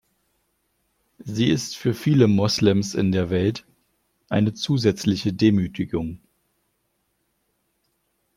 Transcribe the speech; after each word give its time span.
Sie 1.19 1.49
ist 1.49 1.77
für 1.77 1.93
viele 1.93 2.27
Moslems 2.27 2.95
in 2.95 3.11
der 3.11 3.29
Welt 3.29 3.67
eine 4.29 4.51
zusätzliche 4.55 5.31
Demütigung. 5.31 6.21